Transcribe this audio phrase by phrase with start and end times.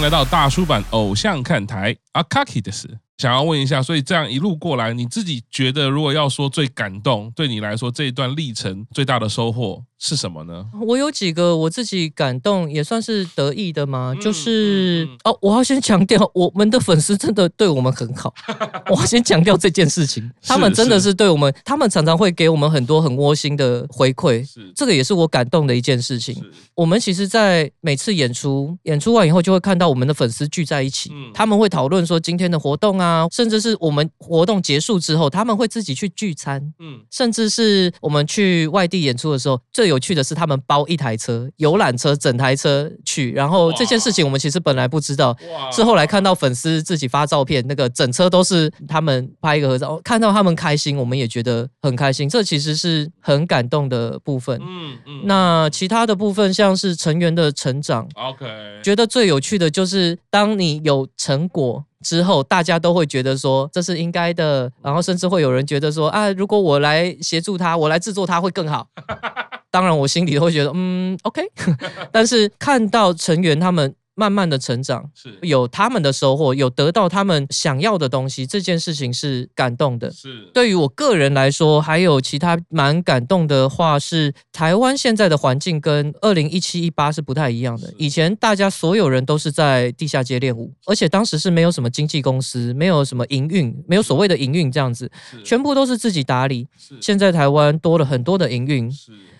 [0.00, 2.98] 来到大叔版偶像看台阿卡奇的事。
[3.20, 10.64] 想要问一下，所以这样一路过来，你自己觉得，如果要说最感动，对你来说这一段历程最大的收获是什么呢？
[10.86, 14.14] 我有几个我自己感动，也算是得意的吗？
[14.16, 18.32] 嗯、就是、嗯、哦，我要先强调，我们的粉丝真的对我们很好。
[18.88, 24.42] 我要先强调这件事情，他们真的是对我们，他们常常会给我们很多很窝心的回馈。
[24.46, 26.42] 是，这个也是我感动的一件事情。
[26.74, 33.09] 我们其实，在每次演出演出完以后，就会看到我们的粉丝聚在一起，嗯、他们会讨论说今天的活动啊。
[33.30, 36.60] 甚至是我们活动结束之后，他们会自己去聚餐。
[36.78, 43.32] 嗯，甚至是我们去外地演出的时候，最有趣的是他们包一台车游览车，整台车去。
[43.32, 45.36] 然后这件事情我们其实本来不知道，
[45.72, 52.28] 是后来看到粉丝自己发照片，那个整车都是他们拍一个合照，看到他们开心，我们也觉得很开心。
[52.28, 54.60] 这其实是很感动的部分。
[54.62, 55.22] 嗯嗯。
[55.24, 58.46] 那其他的部分像是成员的成长，OK，
[58.82, 61.84] 觉得最有趣的就是当你有成果。
[62.04, 68.86] 之后，大家都会觉得说这是应该的，然后甚至会有人觉得说啊，如果我来协助他，我来制作他会更好。
[69.70, 71.42] 当然，我心里都会觉得嗯，OK。
[72.10, 73.94] 但是看到成员他们。
[74.20, 80.10] 慢慢的成长，是有他们的收获，有得到他们想要的东西，这件事情是感动的。
[80.10, 87.90] 是对于我个人来说，还有其他蛮感动的话是，台湾现在的环境跟二零一七一八是不太一样的。
[87.96, 95.10] 以前大家所有人都是在地下街练舞，而且当时是没有什么经纪公司，没有什么营运，没有所谓的营运这样子，
[95.42, 96.68] 全部都是自己打理。
[97.00, 98.92] 现在台湾多了很多的营运。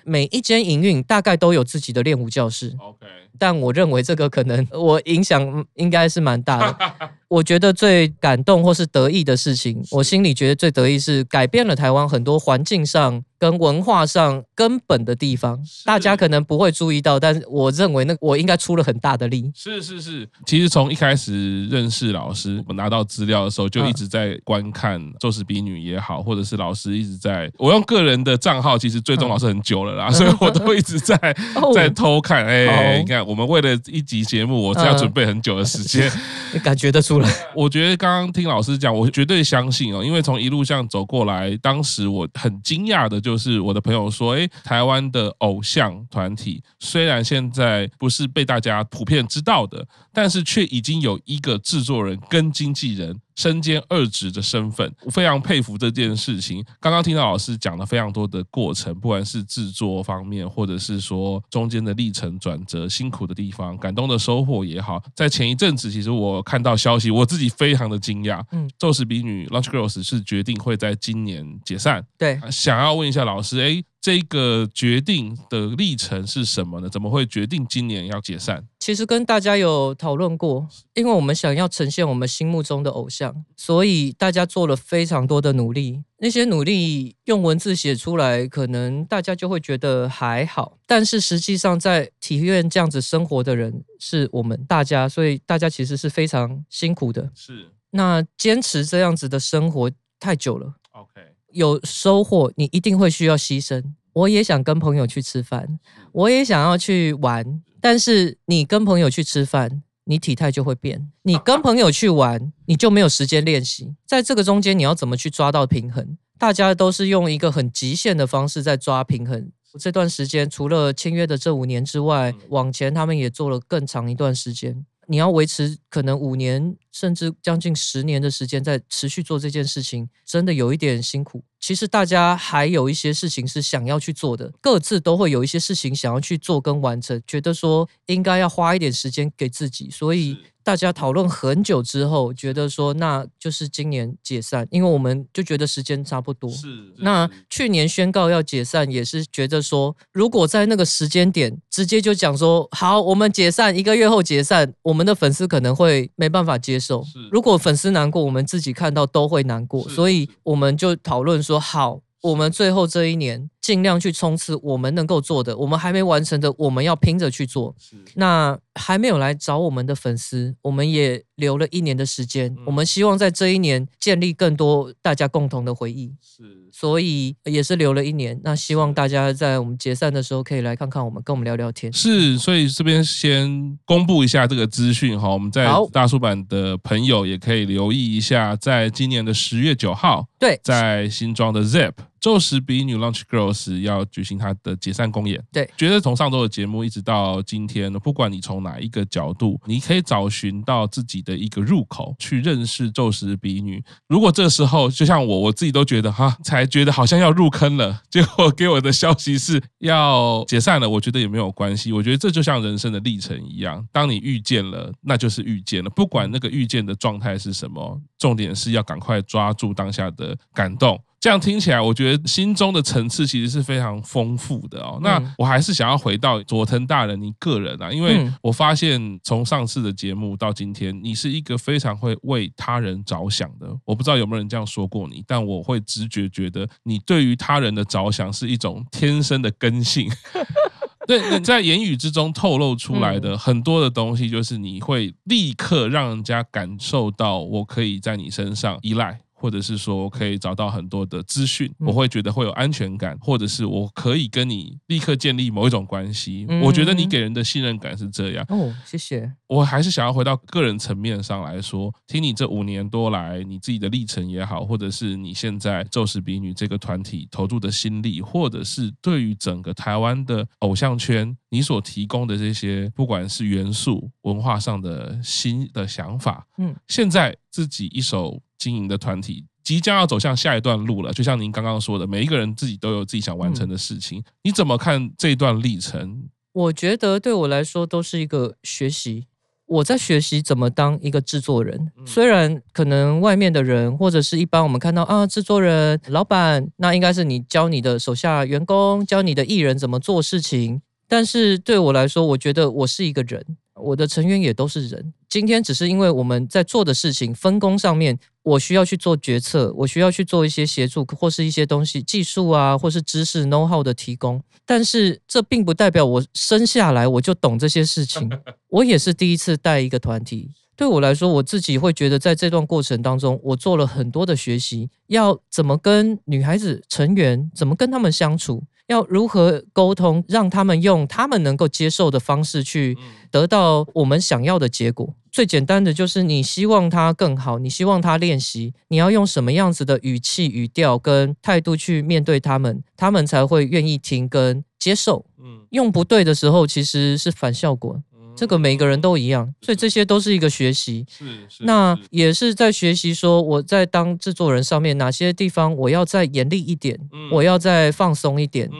[0.04, 3.06] 每一间营运大概都有自己的练舞教室，OK，
[3.38, 7.10] 但我认为这个可能我影响应该是蛮大的。
[7.30, 19.48] 我觉得最感动或是得意的事情，我心里觉得最得意是改变了台湾很多环境上跟文化上根本的地方，大家可能不会注意到，但是我认为那我应该出了很大的力。
[19.54, 31.16] 是是是，其实从一开始认识老师，我拿到资料的时候就一直在观看《咒术比女》也好，或者是老师一直在，我用个人的账号其实追踪老师很久了啦，所以我都一直在
[31.72, 32.44] 在偷看。
[32.44, 36.10] 哎，你看，我们为了一集节目，我是要准备很久的时间，
[36.52, 37.19] 你 感觉得出。
[37.54, 53.16] 我觉得刚刚听老师讲，我绝对相信哦，因为从一路上走过来，当时我很惊讶的就是我的朋友说，诶，台湾的偶像团体虽然现在不是被大家普遍知道的，但是却已经有一个制作人跟经纪人。
[53.40, 56.62] 身兼二职的身份，我非常佩服这件事情。
[56.78, 65.02] 刚刚听到老师讲了非常多的过程，不管是制作方面，或者是说中间的历程转折、辛苦的地方、感动的收获也好。
[65.16, 68.44] 在前一阵子，其实我看到消息，我自己非常的惊讶。
[68.52, 72.04] 嗯，宙斯比女 Lunch Girls 是决定会在今年解散。
[72.18, 73.82] 对，想要问一下老师，哎。
[74.00, 76.88] 这个决定的历程是什么呢？
[76.88, 78.66] 怎么会决定今年要解散？
[78.78, 86.02] 其实跟大家有讨论过，因为我们想要呈现我们心目中的偶像，所以大家做了非常多的努力。
[86.16, 97.30] 那些努力用文字写出来，可能大家就会觉得还好，但是实际上在体验这样子生活的人是我们大家，所以大家其实是非常辛苦的。
[97.34, 100.74] 是，那坚持这样子的生活太久了。
[100.92, 101.29] OK。
[101.52, 103.82] 有收获，你一定会需要牺牲。
[104.12, 105.78] 我也想跟朋友去吃饭，
[106.12, 113.94] 我也想要去玩，但是你跟朋友去吃饭，你体态就会变；你跟朋友去玩，你就没有时间练习。
[114.06, 116.18] 在这个中间，你要怎么去抓到平衡？
[116.38, 119.50] 大家都是用一个很极限的方式在抓平衡。
[119.78, 124.84] 这段时间，除了签约的这五年之外，往前他们也做了更长一段时间。
[125.10, 131.42] 你要维持可能五年甚至将近十年的时间，在持续做这件事情，真的有一点辛苦。
[131.58, 140.38] 其实大家还有一些事情是想要去做的，各自都会有一些事情想要去做跟完成，觉得说应该要花一点时间给自己，所以。
[140.62, 146.50] 大家讨论很久之后，觉得说那就是今年解散，因为我们就觉得时间差不多。
[146.50, 146.66] 是。
[146.98, 157.02] 那去年宣告要解散，也是觉得说，如果在那个时间点直接就讲说好，我们解散，一个月后解散，我们的粉丝可能会没办法接受。
[157.04, 157.28] 是。
[157.30, 162.00] 如果粉丝难过，我们自己看到都会难过，所以我们就讨论说好。
[162.22, 167.74] 我们最后这一年尽量去冲刺我们能够做的，我们还没完成的，我们要拼着去做。
[168.14, 172.56] 那还没有来找我们的粉丝，我们也留了一年的时间。
[172.64, 176.14] 我们希望在这一年建立更多大家共同的回忆。
[176.22, 178.40] 是，所以也是留了一年。
[178.42, 181.92] 那希望大家在我们解散的时候可以来看看我们，跟我们聊聊天。
[181.92, 191.92] 是，所以这边先公布一下这个资讯哈，我们在大叔版的朋友也可以留意一下，在今年的十月九号，对，在新庄的 ZEP。
[192.20, 195.42] 咒石比女 Launch Girls 要举行它的解散公演。
[195.50, 203.82] 对，觉得从上周的节目一直到今天，不管你从哪一个角度，你可以找寻到自己的一个入口，去认识咒石比女。
[204.06, 211.92] 如果这时候就像我，我自己都觉得哈，才觉得好像要入坑了，结果给我的消息是要解散了，我觉得也没有关系。
[211.92, 221.00] 我觉得这就像人生的历程一样，当你遇见了，那就是遇见了，不管那个遇见的状态是什么，重点是要赶快抓住当下的感动。
[221.20, 224.98] 这样听起来，我觉得心中的层次其实是非常丰富的哦。
[225.02, 233.68] 那我还是想要回到佐藤大人你个人啊，因为我发现从上次的节目到今天，你是一个非常会为他人着想的。
[233.84, 240.10] 我不知道有没有人这样说过你，但我会直觉觉得你对于他人的着想是一种天生的根性。
[241.06, 249.20] 对，在言语之中透露出来的很多的东西，就是你会立刻让人家感受到我可以在你身上依赖。
[249.40, 256.46] 或者是说我可以找到很多的资讯，我会觉得会有安全感，或者是我可以跟你立刻建立某一种关系。
[256.62, 258.44] 我觉得你给人的信任感是这样。
[258.50, 259.32] 哦，谢谢。
[259.46, 278.40] 我还是想要回到个人层面上来说，听你这五年多来你自己的历程也好，或者是你现在咒石比女这个团体投入的心力，或者是对于整个台湾的偶像圈你所提供的这些，不管是元素、文化上的新的想法，嗯，现在自己一手。
[278.60, 284.22] 经营的团体即将要走向下一段路了，就像您刚刚说的，每一个人自己都有自己想完成的事情。
[284.44, 286.28] 你怎么看这段历程？
[286.52, 289.26] 我觉得对我来说都是一个学习。
[289.66, 291.92] 我在学习怎么当一个制作人。
[292.04, 300.82] 虽然可能外面的人或者是一般我们看到啊，制作人、老板，那应该是你教你的手下员工，教你的艺人怎么做事情。
[301.06, 303.44] 但是对我来说，我觉得我是一个人。
[303.80, 314.42] 我的成员也都是人，今天只是因为我们在做的事情分工上面，我需要去做决策，我需要去做一些协助或是一些东西技术啊，或是知识 know how 的提供。
[314.64, 318.30] 但是这并不代表我生下来我就懂这些事情。
[318.68, 328.62] 我也是第一次带一个团体，对我来说，我自己会觉得在这段过程当中，我做了很多的学习，要怎么跟女孩子成员，怎么跟他们相处。
[328.90, 332.98] 要如何沟通，让他们用他们能够接受的方式去
[333.30, 335.14] 得到我们想要的结果？
[335.30, 345.24] 最简单的就是你希望他更好，你希望他练习，你要用什么样子的语气、语调跟态度去面对他们，他们才会愿意听跟接受。
[345.38, 348.02] 嗯，用不对的时候，其实是反效果。
[348.40, 351.04] 这个每个人都一样，所以这些都是一个学习。
[351.06, 356.98] 是，是，那也是在学习说我在当制作人上面哪些地方我要再严厉一点，
[357.30, 358.70] 我要再放松一点，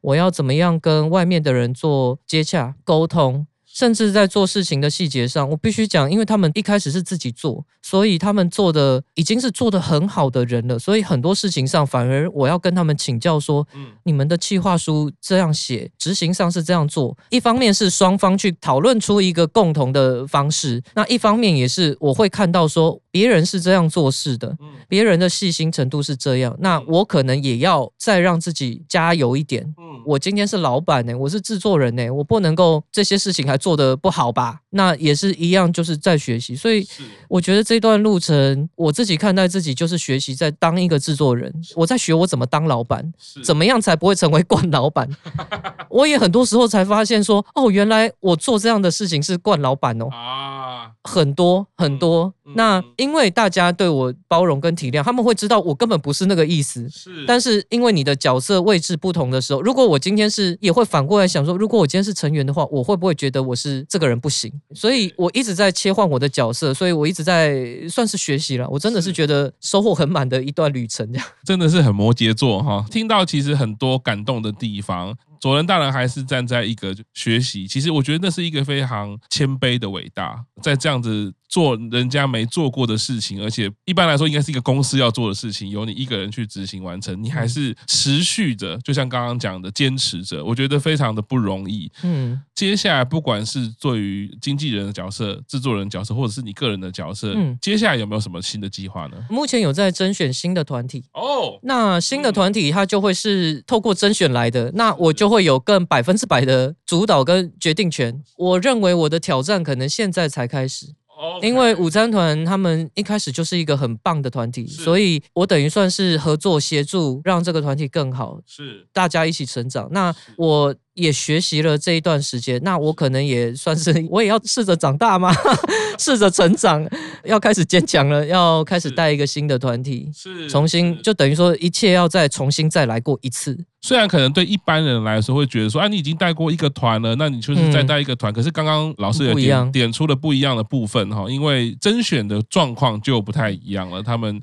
[0.00, 3.44] 我要怎么样跟外面的人做接洽沟通。
[3.78, 17.16] 甚至在做事情的细节上，我必须讲，因为他们一开始是自己做，所以他们做的已经是做的很好的人了，所以很多事情上反而我要跟他们请教说，嗯，你们的计划书这样写，执行上是这样做。
[17.30, 24.56] 一方面是双方去讨论出一个共同的方式，那一方面也是我会看到说别人是这样做事的，
[24.88, 29.62] 别人的细心程度是这样，那我可能也要再让自己加油一点。
[29.78, 33.68] 嗯，我今天是老板呢，我是制作人呢，我不能够这些事情还做。
[33.68, 34.60] 做的不好吧？
[34.70, 36.56] 那也是一样，就是在学习。
[36.56, 36.88] 所以
[37.28, 41.52] 我觉得这段路程，我自己看待自己就是学习，在当一个制作人。
[41.76, 43.12] 我在学我怎么当老板，
[43.44, 45.06] 怎么样才不会成为惯老板。
[45.90, 50.08] 我也很多时候才发现说，哦，原来我做这样的事情是惯老板哦。
[50.10, 52.32] 啊，很多很多。
[52.54, 56.88] 那因为大家对我包容跟体谅，他们会知道我根本不是那个意思。
[56.88, 64.52] 是，但是因为你的角色位置不同的时候，如果我今天是，也会反过来想说，如果我今天是成员的话，我会不会觉得我是这个人不行？
[64.74, 68.68] 所以我一直在切换我的角色，所以我一直在算是学习了。
[68.68, 72.84] 我真的是觉得收获很满的一段旅程，这样真的是很摩羯座哈。
[72.90, 75.16] 听到其实很多感动的地方。
[75.40, 91.90] 佐仁大人还是站在一个学习，其实我觉得那是一个非常谦卑的伟大，在这样子做人家没做过的事情，而且一般来说应该是一个公司要做的事情，由你一个人去执行完成，你还是持续着，就像刚刚讲的坚持着，我觉得非常的不容易。
[92.02, 99.16] 嗯，接下来不管是对于经纪人的角色、制作人角色，或者是你个人的角色，嗯，接下来有没有什么新的计划呢？
[99.30, 105.27] 目前有在甄选新的团体哦，那新的团体它就会是透过甄选来的，那我就。
[105.28, 108.22] 会有更百分之百的主导跟决定权。
[108.36, 110.94] 我认为我的挑战可能现在才开始。
[111.42, 119.88] 因为午餐团他们一开始就是一个很棒的团体，所以我等于算是合作协助，让这个团体更好，是大家一起成长。
[119.90, 125.32] 那我也学习了这一段时间，那我可能也算是 我也要试着长大吗？
[125.98, 126.86] 试着成长，
[127.24, 133.58] 要开始坚强了，要开始带一个新的团体，是重新就等于说一切要再重新再来过一次。
[133.80, 138.32] 虽然可能对一般人来说会觉得说，啊，你已经带过一个团了，那你就是再带一个团。
[138.32, 144.02] 嗯、可是刚刚老师也点点出了不一样的部分哈，因为甄选的状况就不太一样了。
[144.02, 144.40] 他们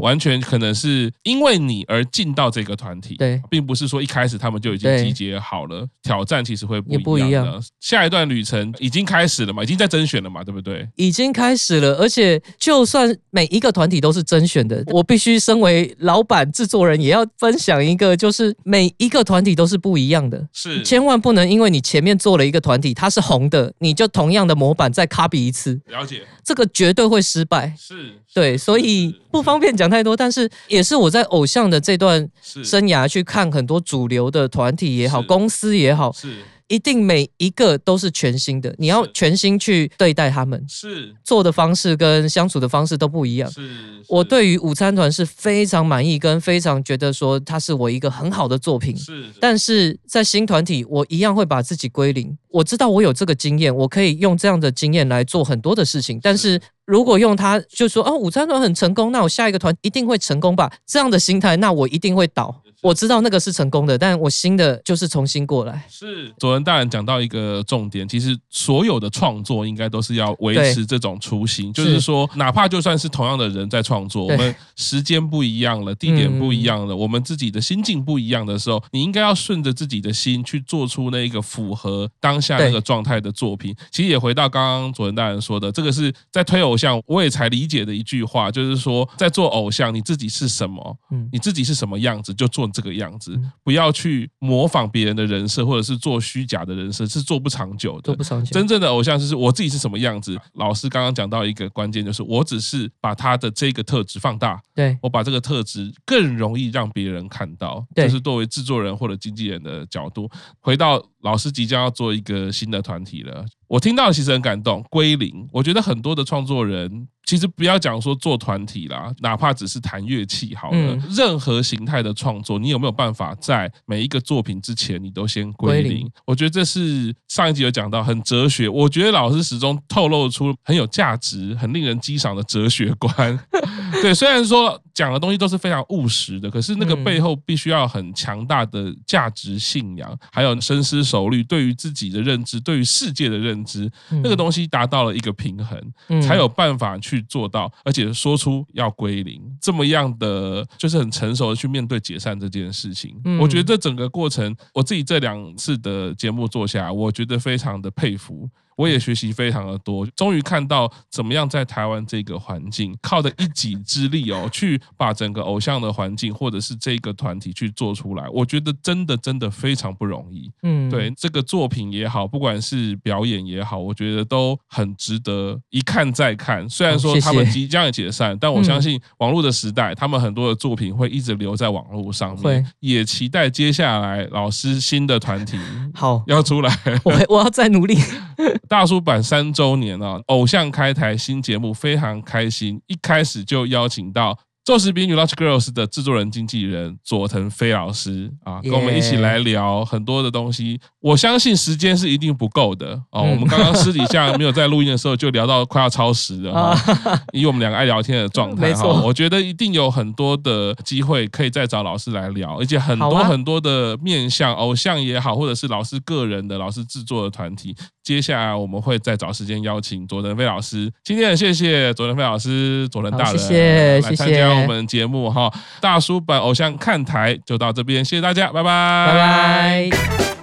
[0.00, 5.86] 完全可能是因为你而进到这个团体，对，并不是说一开始他们就已经集结好了。
[6.08, 7.04] 挑战其实会不一样的。
[7.04, 7.64] 不一样。
[7.80, 9.62] 下一段旅程已经开始了嘛？
[9.62, 10.42] 已经在甄选了嘛？
[10.42, 10.88] 对不对？
[10.96, 18.78] 已经开始了，而且就算每一个团体都是甄选的，我必须身为老板、制作人，也要分享一个，就是每。
[18.78, 25.80] 每一个团体都是不一样的，是千万不能因为你前面做了一个团体，它是红的，你就同样的模板再 copy 一次。
[25.86, 27.74] 了解，这个绝对会失败。
[27.76, 36.42] 是，对，所以不方便讲太多，但是也是我在偶像的这段生涯去看很多主流的团体也好，公司也好，是。
[36.68, 43.50] 一定每一个都是全新的，你要全心去对待他们，是做的方式跟相处的方式都不一样。
[43.50, 43.70] 是，
[44.06, 48.94] 我对于午餐团是非常满意，跟非常觉得说它是我一个很好的作品。
[48.94, 52.36] 是，但是在新团体，我一样会把自己归零。
[52.50, 56.20] 我知道我有这个经验，我可以用这样的经验来做很多的事情。
[56.22, 60.70] 但是如果用它就说哦，午餐团很成功，那我下一个团一定会成功吧？
[60.86, 62.62] 这样的心态，那我一定会倒。
[62.80, 65.84] 我知道那个是成功的，但我新的就是重新过来。
[65.90, 83.74] 是佐仁大人讲到一个重点，其实所有的创作应该都是要维持这种初心，就是说，哪怕就算是同样的人在创作，我们时间不一样了，地点不一样了，我们自己的心境不一样的时候，你应该要顺着自己的心去做出那一个符合当下那个状态的作品。
[83.90, 90.96] 其实也回到刚刚佐仁大人说的，这个是在推偶像，我也才理解的一句话，就是说，在做偶像，你自己是什么，
[91.32, 92.67] 你自己是什么样子，就做。
[92.72, 98.02] 这个样子，不要去模仿别人的人设，或者是做虚假的人设，是做不长久的。
[98.02, 98.50] 做不长久。
[98.52, 100.38] 真正的偶像就是我自己是什么样子。
[100.54, 107.86] 老师刚刚讲到一个关键，就是我只是把他的这个特质放大，对，我把这个特质更容易让别人看到。
[107.94, 113.44] 对，这是作为制作人或者经纪人的角度，回到老师即将要做一个新的团体了。
[113.68, 115.46] 我听到其实很感动，归零。
[115.52, 125.90] 我觉得很多的创作人，其实不要讲说做团体啦，哪怕只是弹乐器好了，嗯、任何形态的创作，你有没有办法在每一个作品之前，你都先归零？
[125.90, 126.10] 归零。
[126.24, 128.68] 我觉得这是上一集有讲到很哲学。
[128.68, 133.38] 我觉得老师始终透露出很有价值、很令人激赏的哲学观。
[134.02, 143.68] 对，虽然说讲的东西都是非常务实的，可是那个背后必须要很强大的价值信仰，还有深思熟虑，对于自己的认知，对于世界的认知。
[143.68, 153.14] 知那个东西达到了一个平衡，才有办法去做到，而且说出要归零这么样的，就是很成熟的去面对解散这件事情。
[153.38, 158.48] 我觉得这整个过程，我自己这两次的节目做下来，我觉得非常的佩服。
[158.78, 168.28] 我也学习非常的多，终于看到怎么样在台湾这个环境，靠着一己之力哦， 去把整个偶像的环境或者是这个团体去做出来。
[168.32, 170.48] 我觉得真的真的非常不容易。
[170.62, 176.68] 嗯，对这个作品也好，不管是表演也好，我觉得都很值得一看再看。
[176.70, 182.64] 虽然说他们即将要解散，但我相信网络的时代，他们很多的作品会一直留在网络上面。
[182.78, 185.58] 也期待接下来老师新的团体
[185.92, 186.72] 好要出来。
[187.02, 187.98] 我我要再努力。
[188.68, 194.38] 大叔版三周年啊，偶像开台新节目，非常开心，一开始就邀请到。
[194.68, 200.78] 咒石比女 Logic Girls 的制作人、经纪人佐藤飞老师啊，跟我们一起来聊很多的东西。
[201.00, 203.22] 我相信时间是一定不够的哦。
[203.22, 207.18] 我们刚刚私底下没有在录音的时候，就聊到快要超时了哈。
[207.32, 217.74] 以我们两个爱聊天的状态 哈，我觉得一定有很多的机会可以再找老师来聊，而且很多很多的面向，偶像也好，或者是老师个人的老师制作的团体。
[218.02, 220.90] 接下来我们会再找时间邀请佐藤飞老师。
[221.04, 224.57] 今天很谢谢佐藤飞老师、佐藤大人谢谢来参加。
[224.62, 230.37] 我们节目哈，大叔版偶像看台就到这边，谢谢大家，拜拜，拜拜。